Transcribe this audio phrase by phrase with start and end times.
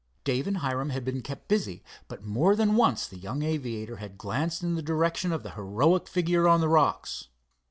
[0.23, 4.17] Dave and Hiram had been kept busy, but more than once the young aviator had
[4.17, 7.27] glanced in the direction of the heroic figure on the rocks.